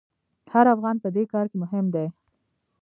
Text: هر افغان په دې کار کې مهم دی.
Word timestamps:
هر 0.53 0.65
افغان 0.75 0.95
په 1.03 1.09
دې 1.15 1.23
کار 1.33 1.45
کې 1.51 1.57
مهم 1.63 1.85
دی. 1.95 2.07